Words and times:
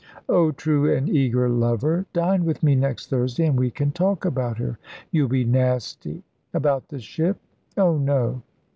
"Oh 0.27 0.51
true 0.51 0.91
and 0.91 1.07
eager 1.07 1.47
lover! 1.47 2.07
Dine 2.11 2.43
with 2.43 2.63
me 2.63 2.73
next 2.73 3.11
Thursday, 3.11 3.45
and 3.45 3.55
we 3.55 3.69
can 3.69 3.91
talk 3.91 4.25
about 4.25 4.57
her." 4.57 4.79
"You'll 5.11 5.27
be 5.29 5.43
nasty." 5.45 6.23
"About 6.55 6.87
the 6.87 6.97
ship? 6.99 7.37
Oh, 7.77 7.99
no!" 7.99 8.41